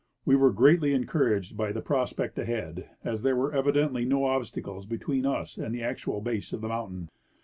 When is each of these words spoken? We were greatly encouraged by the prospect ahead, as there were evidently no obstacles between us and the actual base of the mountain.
We 0.25 0.35
were 0.35 0.51
greatly 0.51 0.95
encouraged 0.95 1.55
by 1.55 1.71
the 1.71 1.79
prospect 1.83 2.39
ahead, 2.39 2.89
as 3.03 3.21
there 3.21 3.35
were 3.35 3.53
evidently 3.53 4.03
no 4.03 4.25
obstacles 4.25 4.87
between 4.87 5.27
us 5.27 5.59
and 5.59 5.75
the 5.75 5.83
actual 5.83 6.21
base 6.21 6.53
of 6.53 6.61
the 6.61 6.69
mountain. 6.69 7.07